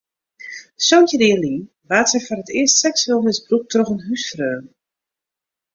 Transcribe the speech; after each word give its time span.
Santjin 0.87 1.21
jier 1.23 1.41
lyn 1.43 1.59
waard 1.89 2.09
sy 2.11 2.21
foar 2.25 2.41
it 2.43 2.53
earst 2.59 2.79
seksueel 2.83 3.21
misbrûkt 3.23 3.69
troch 3.71 3.93
in 3.93 4.05
húsfreon. 4.07 4.65